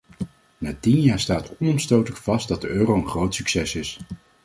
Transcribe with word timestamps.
Na 0.57 0.73
tien 0.73 1.01
jaar 1.01 1.19
staat 1.19 1.51
onomstotelijk 1.59 2.21
vast 2.21 2.47
dat 2.47 2.61
de 2.61 2.67
euro 2.67 2.95
een 2.95 3.07
groot 3.07 3.35
succes 3.35 3.75
is. 3.75 3.99